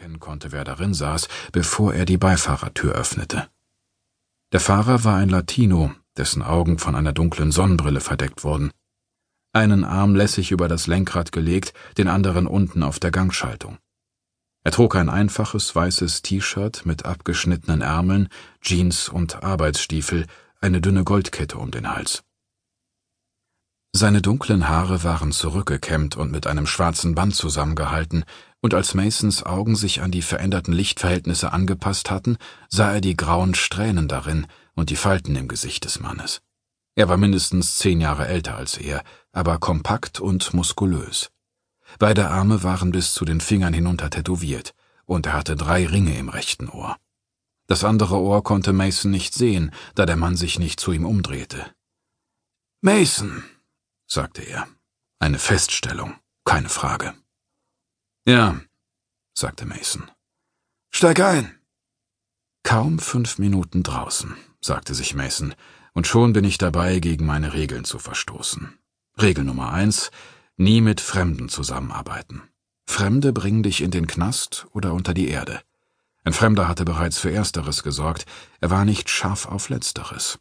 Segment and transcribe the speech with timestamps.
[0.00, 3.48] erkennen konnte, wer darin saß, bevor er die Beifahrertür öffnete.
[4.50, 8.70] Der Fahrer war ein Latino, dessen Augen von einer dunklen Sonnenbrille verdeckt wurden.
[9.52, 13.76] Einen Arm lässig über das Lenkrad gelegt, den anderen unten auf der Gangschaltung.
[14.64, 18.28] Er trug ein einfaches weißes T-Shirt mit abgeschnittenen Ärmeln,
[18.62, 20.26] Jeans und Arbeitsstiefel,
[20.62, 22.22] eine dünne Goldkette um den Hals.
[23.92, 28.24] Seine dunklen Haare waren zurückgekämmt und mit einem schwarzen Band zusammengehalten,
[28.60, 32.36] und als Masons Augen sich an die veränderten Lichtverhältnisse angepasst hatten,
[32.68, 36.40] sah er die grauen Strähnen darin und die Falten im Gesicht des Mannes.
[36.94, 39.02] Er war mindestens zehn Jahre älter als er,
[39.32, 41.30] aber kompakt und muskulös.
[41.98, 44.74] Beide Arme waren bis zu den Fingern hinunter tätowiert,
[45.06, 46.96] und er hatte drei Ringe im rechten Ohr.
[47.66, 51.64] Das andere Ohr konnte Mason nicht sehen, da der Mann sich nicht zu ihm umdrehte.
[52.80, 53.44] Mason,
[54.06, 54.66] sagte er.
[55.18, 57.14] Eine Feststellung, keine Frage.
[58.26, 58.60] Ja,
[59.32, 60.10] sagte Mason.
[60.90, 61.58] Steig ein.
[62.62, 65.54] Kaum fünf Minuten draußen, sagte sich Mason,
[65.94, 68.78] und schon bin ich dabei, gegen meine Regeln zu verstoßen.
[69.20, 70.10] Regel Nummer eins,
[70.56, 72.42] nie mit Fremden zusammenarbeiten.
[72.86, 75.62] Fremde bringen dich in den Knast oder unter die Erde.
[76.22, 78.26] Ein Fremder hatte bereits für Ersteres gesorgt,
[78.60, 80.38] er war nicht scharf auf Letzteres.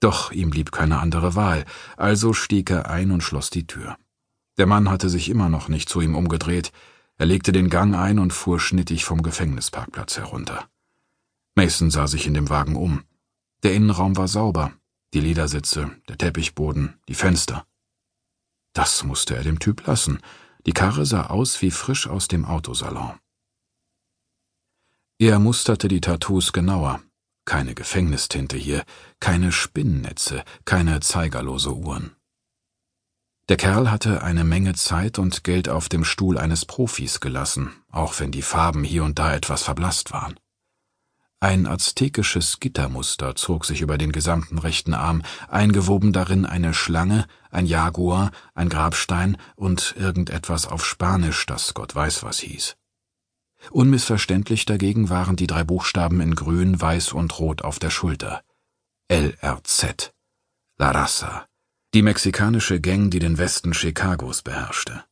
[0.00, 1.64] Doch ihm blieb keine andere Wahl,
[1.96, 3.96] also stieg er ein und schloss die Tür.
[4.58, 6.72] Der Mann hatte sich immer noch nicht zu ihm umgedreht,
[7.16, 10.68] er legte den Gang ein und fuhr schnittig vom Gefängnisparkplatz herunter.
[11.54, 13.04] Mason sah sich in dem Wagen um.
[13.62, 14.72] Der Innenraum war sauber,
[15.14, 17.64] die Ledersitze, der Teppichboden, die Fenster.
[18.72, 20.18] Das musste er dem Typ lassen.
[20.66, 23.18] Die Karre sah aus wie frisch aus dem Autosalon.
[25.18, 27.00] Er musterte die Tattoos genauer.
[27.44, 28.84] Keine Gefängnistinte hier,
[29.20, 32.16] keine Spinnennetze, keine zeigerlose Uhren.
[33.50, 38.18] Der Kerl hatte eine Menge Zeit und Geld auf dem Stuhl eines Profis gelassen, auch
[38.18, 40.40] wenn die Farben hier und da etwas verblasst waren.
[41.40, 47.66] Ein aztekisches Gittermuster zog sich über den gesamten rechten Arm, eingewoben darin eine Schlange, ein
[47.66, 52.76] Jaguar, ein Grabstein und irgendetwas auf Spanisch, das Gott weiß was hieß.
[53.70, 58.42] Unmissverständlich dagegen waren die drei Buchstaben in Grün, Weiß und Rot auf der Schulter.
[59.10, 60.14] LRZ.
[60.78, 61.46] La Raza.
[61.94, 65.04] Die mexikanische Gang, die den Westen Chicagos beherrschte.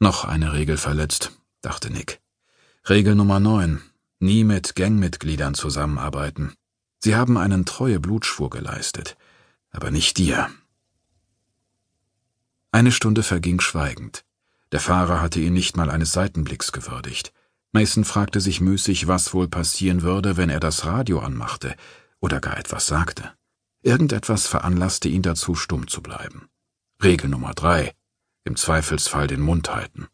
[0.00, 2.20] Noch eine Regel verletzt, dachte Nick.
[2.88, 3.80] Regel Nummer neun.
[4.18, 6.54] Nie mit Gangmitgliedern zusammenarbeiten.
[6.98, 9.16] Sie haben einen treue Blutschwur geleistet,
[9.70, 10.50] aber nicht dir.
[12.72, 14.24] Eine Stunde verging schweigend.
[14.72, 17.32] Der Fahrer hatte ihn nicht mal eines Seitenblicks gewürdigt.
[17.70, 21.76] Mason fragte sich müßig, was wohl passieren würde, wenn er das Radio anmachte
[22.18, 23.32] oder gar etwas sagte.
[23.86, 26.48] Irgendetwas veranlasste ihn dazu, stumm zu bleiben.
[27.00, 27.92] Regel Nummer drei.
[28.42, 30.08] Im Zweifelsfall den Mund halten.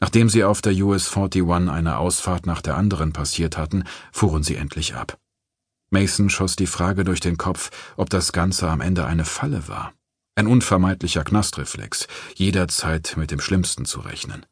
[0.00, 4.56] Nachdem sie auf der US 41 eine Ausfahrt nach der anderen passiert hatten, fuhren sie
[4.56, 5.16] endlich ab.
[5.90, 9.92] Mason schoss die Frage durch den Kopf, ob das Ganze am Ende eine Falle war.
[10.34, 14.44] Ein unvermeidlicher Knastreflex, jederzeit mit dem Schlimmsten zu rechnen.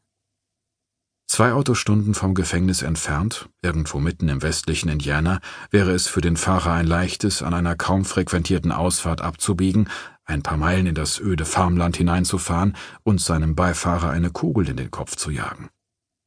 [1.31, 6.73] Zwei Autostunden vom Gefängnis entfernt, irgendwo mitten im westlichen Indiana, wäre es für den Fahrer
[6.73, 9.87] ein leichtes, an einer kaum frequentierten Ausfahrt abzubiegen,
[10.25, 14.91] ein paar Meilen in das öde Farmland hineinzufahren und seinem Beifahrer eine Kugel in den
[14.91, 15.69] Kopf zu jagen,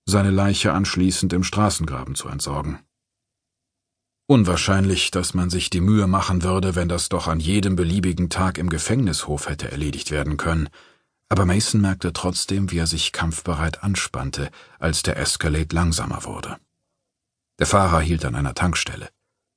[0.07, 2.79] seine Leiche anschließend im Straßengraben zu entsorgen.
[4.27, 8.57] Unwahrscheinlich, dass man sich die Mühe machen würde, wenn das doch an jedem beliebigen Tag
[8.57, 10.71] im Gefängnishof hätte erledigt werden können,
[11.35, 16.59] aber Mason merkte trotzdem, wie er sich kampfbereit anspannte, als der Escalade langsamer wurde.
[17.59, 19.09] Der Fahrer hielt an einer Tankstelle,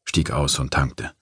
[0.03, 1.13] stieg aus und tankte.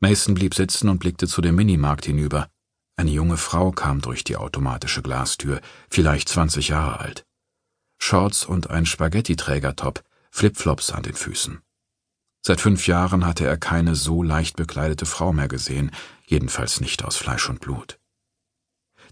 [0.00, 2.48] Mason blieb sitzen und blickte zu dem Minimarkt hinüber.
[2.96, 7.26] Eine junge Frau kam durch die automatische Glastür, vielleicht zwanzig Jahre alt.
[7.98, 11.60] Shorts und ein Spaghetti-Trägertop, Flipflops an den Füßen.
[12.40, 15.90] Seit fünf Jahren hatte er keine so leicht bekleidete Frau mehr gesehen,
[16.24, 17.98] jedenfalls nicht aus Fleisch und Blut.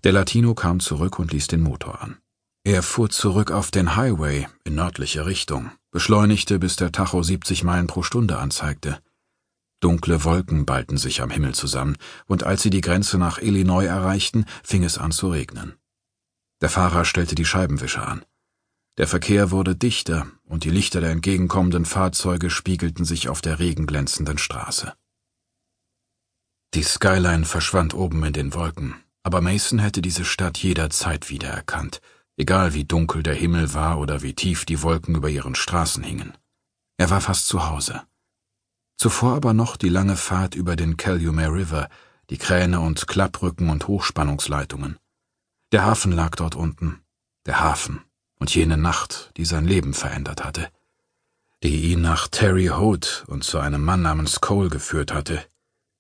[0.04, 2.18] Der Latino kam zurück und ließ den Motor an.
[2.64, 7.86] Er fuhr zurück auf den Highway in nördliche Richtung, beschleunigte, bis der Tacho 70 Meilen
[7.86, 9.00] pro Stunde anzeigte.
[9.80, 11.96] Dunkle Wolken ballten sich am Himmel zusammen,
[12.26, 15.76] und als sie die Grenze nach Illinois erreichten, fing es an zu regnen.
[16.60, 18.24] Der Fahrer stellte die Scheibenwischer an.
[18.98, 24.38] Der Verkehr wurde dichter, und die Lichter der entgegenkommenden Fahrzeuge spiegelten sich auf der regenglänzenden
[24.38, 24.92] Straße.
[26.74, 32.00] Die Skyline verschwand oben in den Wolken, aber Mason hätte diese Stadt jederzeit wiedererkannt,
[32.36, 36.36] egal wie dunkel der Himmel war oder wie tief die Wolken über ihren Straßen hingen.
[36.96, 38.02] Er war fast zu Hause.
[38.96, 41.88] Zuvor aber noch die lange Fahrt über den Calumet River,
[42.30, 44.98] die Kräne und Klappbrücken und Hochspannungsleitungen.
[45.72, 47.02] Der Hafen lag dort unten.
[47.46, 48.02] Der Hafen
[48.38, 50.68] und jene Nacht, die sein Leben verändert hatte,
[51.62, 55.44] die ihn nach Terry Holt und zu einem Mann namens Cole geführt hatte,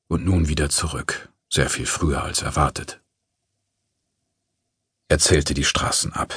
[0.08, 3.01] und nun wieder zurück, sehr viel früher als erwartet.
[5.12, 6.32] Er zählte die Straßen ab.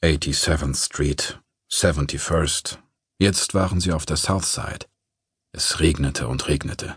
[0.00, 2.78] 87th Street, 71st.
[3.18, 4.86] Jetzt waren sie auf der South Side.
[5.50, 6.96] Es regnete und regnete.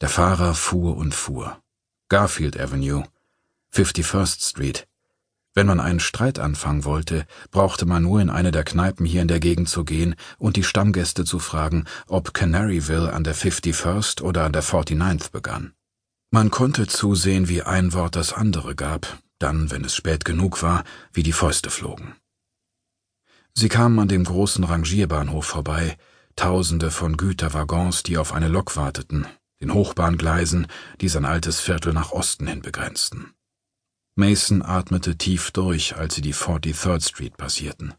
[0.00, 1.60] Der Fahrer fuhr und fuhr.
[2.08, 3.02] Garfield Avenue,
[3.74, 4.86] 51st Street.
[5.52, 9.28] Wenn man einen Streit anfangen wollte, brauchte man nur in eine der Kneipen hier in
[9.28, 14.44] der Gegend zu gehen und die Stammgäste zu fragen, ob Canaryville an der 51st oder
[14.44, 15.72] an der 49th begann.
[16.30, 20.84] Man konnte zusehen, wie ein Wort das andere gab, dann, wenn es spät genug war,
[21.12, 22.14] wie die Fäuste flogen.
[23.54, 25.96] Sie kamen an dem großen Rangierbahnhof vorbei,
[26.36, 29.26] Tausende von Güterwaggons, die auf eine Lok warteten,
[29.62, 30.66] den Hochbahngleisen,
[31.00, 33.32] die sein altes Viertel nach Osten hin begrenzten.
[34.16, 37.94] Mason atmete tief durch, als sie die 43rd Street passierten.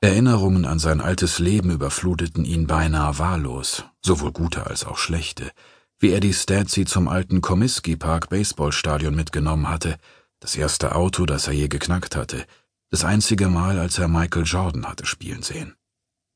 [0.00, 5.50] Erinnerungen an sein altes Leben überfluteten ihn beinahe wahllos, sowohl gute als auch schlechte,
[5.98, 9.98] wie er die Statsy zum alten Comiskey Park Baseballstadion mitgenommen hatte,
[10.42, 12.44] das erste Auto, das er je geknackt hatte,
[12.90, 15.76] das einzige Mal, als er Michael Jordan hatte spielen sehen.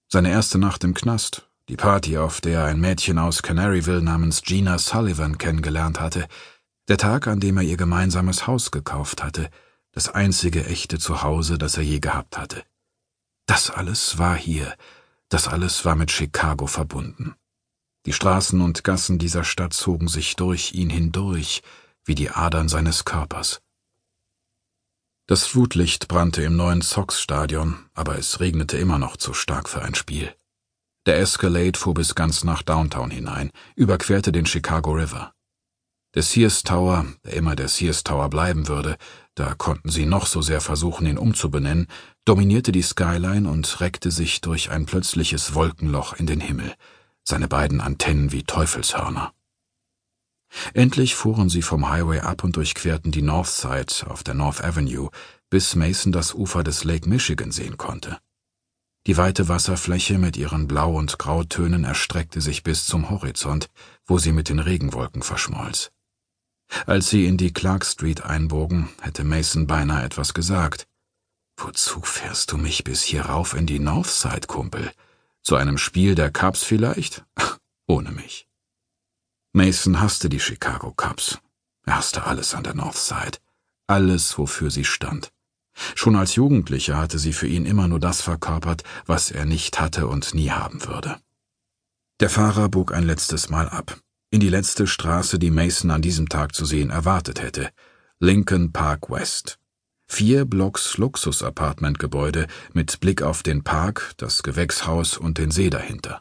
[0.08, 4.42] Seine erste Nacht im Knast, die Party, auf der er ein Mädchen aus Canaryville namens
[4.42, 6.28] Gina Sullivan kennengelernt hatte,
[6.86, 9.50] der Tag, an dem er ihr gemeinsames Haus gekauft hatte,
[9.90, 12.62] das einzige echte Zuhause, das er je gehabt hatte.
[13.46, 14.76] Das alles war hier,
[15.28, 17.34] das alles war mit Chicago verbunden.
[18.06, 21.62] Die Straßen und Gassen dieser Stadt zogen sich durch ihn hindurch,
[22.04, 23.60] wie die Adern seines Körpers.
[25.28, 29.96] Das Flutlicht brannte im neuen Sox-Stadion, aber es regnete immer noch zu stark für ein
[29.96, 30.32] Spiel.
[31.04, 35.32] Der Escalade fuhr bis ganz nach Downtown hinein, überquerte den Chicago River.
[36.14, 38.96] Der Sears Tower, der immer der Sears Tower bleiben würde,
[39.34, 41.88] da konnten sie noch so sehr versuchen, ihn umzubenennen,
[42.24, 46.72] dominierte die Skyline und reckte sich durch ein plötzliches Wolkenloch in den Himmel,
[47.24, 49.32] seine beiden Antennen wie Teufelshörner.
[50.74, 55.10] Endlich fuhren sie vom Highway ab und durchquerten die Northside auf der North Avenue,
[55.50, 58.18] bis Mason das Ufer des Lake Michigan sehen konnte.
[59.06, 63.70] Die weite Wasserfläche mit ihren Blau- und Grautönen erstreckte sich bis zum Horizont,
[64.04, 65.92] wo sie mit den Regenwolken verschmolz.
[66.86, 70.88] Als sie in die Clark Street einbogen, hätte Mason beinahe etwas gesagt.
[71.56, 74.90] Wozu fährst du mich bis hier rauf in die Northside, Kumpel?
[75.42, 77.24] Zu einem Spiel der Cubs vielleicht?
[77.86, 78.48] Ohne mich.
[79.56, 81.38] Mason hasste die Chicago Cubs.
[81.86, 83.38] Er hasste alles an der Northside.
[83.86, 85.32] Alles, wofür sie stand.
[85.94, 90.08] Schon als Jugendlicher hatte sie für ihn immer nur das verkörpert, was er nicht hatte
[90.08, 91.16] und nie haben würde.
[92.20, 93.98] Der Fahrer bog ein letztes Mal ab,
[94.30, 97.70] in die letzte Straße, die Mason an diesem Tag zu sehen erwartet hätte,
[98.20, 99.58] Lincoln Park West.
[100.06, 106.20] Vier Blocks Luxus-Apartmentgebäude mit Blick auf den Park, das Gewächshaus und den See dahinter.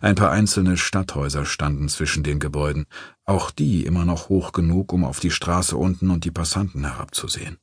[0.00, 2.86] Ein paar einzelne Stadthäuser standen zwischen den Gebäuden,
[3.24, 7.58] auch die immer noch hoch genug, um auf die Straße unten und die Passanten herabzusehen.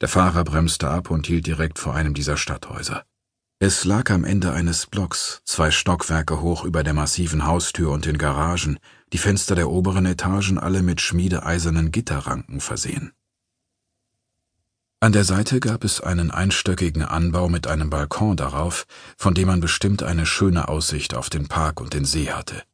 [0.00, 3.04] Der Fahrer bremste ab und hielt direkt vor einem dieser Stadthäuser.
[3.58, 8.18] Es lag am Ende eines Blocks, zwei Stockwerke hoch über der massiven Haustür und den
[8.18, 8.78] Garagen,
[9.14, 13.12] die Fenster der oberen Etagen alle mit schmiedeeisernen Gitterranken versehen.
[15.06, 19.60] An der Seite gab es einen einstöckigen Anbau mit einem Balkon darauf, von dem man
[19.60, 22.64] bestimmt eine schöne Aussicht auf den Park und den See hatte.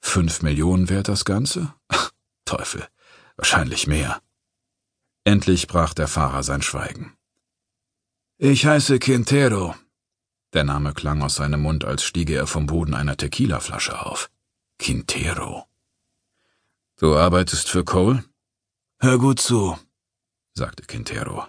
[0.00, 1.74] Fünf Millionen wert das Ganze?
[1.88, 2.12] Ach,
[2.44, 2.86] Teufel,
[3.34, 4.22] wahrscheinlich mehr.
[5.24, 7.16] Endlich brach der Fahrer sein Schweigen.
[8.38, 9.74] Ich heiße Quintero.
[10.52, 14.30] Der Name klang aus seinem Mund, als stiege er vom Boden einer Tequilaflasche auf.
[14.78, 15.66] Quintero.
[16.96, 18.24] Du arbeitest für Cole?
[19.00, 19.76] Hör gut zu,
[20.54, 21.48] sagte Quintero.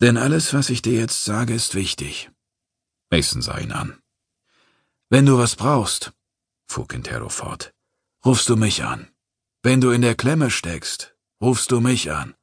[0.00, 2.30] Denn alles, was ich dir jetzt sage, ist wichtig.
[3.10, 3.98] Mason sah ihn an.
[5.08, 6.12] Wenn du was brauchst,
[6.66, 7.72] fuhr Quintero fort,
[8.24, 9.08] rufst du mich an.
[9.62, 12.34] Wenn du in der Klemme steckst, rufst du mich an.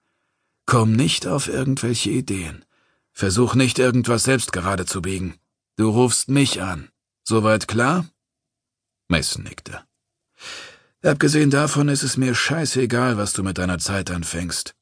[0.65, 2.65] Komm nicht auf irgendwelche Ideen.
[3.11, 5.35] Versuch nicht irgendwas selbst gerade zu biegen.
[5.75, 6.89] Du rufst mich an.
[7.23, 8.05] Soweit klar?
[9.07, 9.83] Mason nickte.
[11.03, 14.75] Abgesehen davon ist es mir scheißegal, was du mit deiner Zeit anfängst.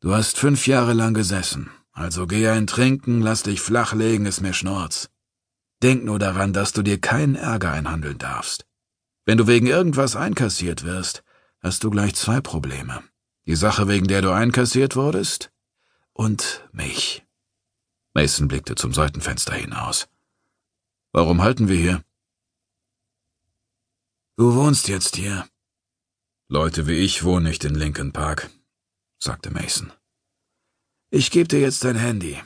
[0.00, 4.54] Du hast fünf Jahre lang gesessen, also geh ein Trinken, lass dich flachlegen, ist mir
[4.54, 5.10] Schnorz.
[5.82, 8.66] Denk nur daran, dass du dir keinen Ärger einhandeln darfst.
[9.24, 11.22] Wenn du wegen irgendwas einkassiert wirst,
[11.60, 13.02] hast du gleich zwei Probleme.
[13.46, 15.50] Die Sache, wegen der du einkassiert wurdest,
[16.12, 17.24] und mich.
[18.14, 20.08] Mason blickte zum Seitenfenster hinaus.
[21.12, 22.04] Warum halten wir hier?
[24.36, 25.46] Du wohnst jetzt hier.
[26.48, 28.50] Leute wie ich wohnen nicht in Lincoln Park
[29.18, 29.92] sagte Mason.
[31.10, 32.36] Ich gebe dir jetzt dein Handy.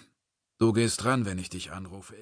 [0.58, 2.14] Du gehst dran, wenn ich dich anrufe.